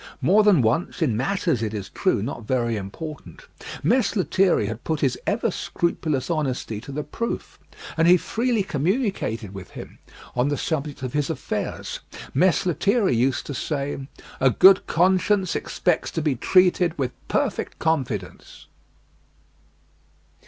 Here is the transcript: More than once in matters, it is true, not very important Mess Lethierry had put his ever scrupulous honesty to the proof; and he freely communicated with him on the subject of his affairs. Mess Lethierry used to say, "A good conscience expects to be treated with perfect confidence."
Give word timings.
More 0.19 0.41
than 0.41 0.63
once 0.63 1.03
in 1.03 1.15
matters, 1.15 1.61
it 1.61 1.75
is 1.75 1.89
true, 1.89 2.23
not 2.23 2.47
very 2.47 2.75
important 2.75 3.43
Mess 3.83 4.15
Lethierry 4.15 4.65
had 4.65 4.83
put 4.83 5.01
his 5.01 5.15
ever 5.27 5.51
scrupulous 5.51 6.27
honesty 6.27 6.81
to 6.81 6.91
the 6.91 7.03
proof; 7.03 7.59
and 7.95 8.07
he 8.07 8.17
freely 8.17 8.63
communicated 8.63 9.53
with 9.53 9.69
him 9.77 9.99
on 10.35 10.49
the 10.49 10.57
subject 10.57 11.03
of 11.03 11.13
his 11.13 11.29
affairs. 11.29 11.99
Mess 12.33 12.65
Lethierry 12.65 13.15
used 13.15 13.45
to 13.45 13.53
say, 13.53 14.07
"A 14.39 14.49
good 14.49 14.87
conscience 14.87 15.55
expects 15.55 16.09
to 16.13 16.21
be 16.23 16.33
treated 16.33 16.97
with 16.97 17.11
perfect 17.27 17.77
confidence." 17.77 18.65